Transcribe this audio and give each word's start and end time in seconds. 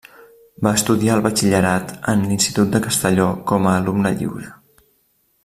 Va 0.67 0.71
estudiar 0.77 1.17
el 1.17 1.21
batxillerat 1.25 1.93
en 2.15 2.23
l'Institut 2.31 2.73
de 2.77 2.83
Castelló 2.87 3.29
com 3.53 3.69
a 3.69 3.75
alumne 3.83 4.15
lliure. 4.23 4.51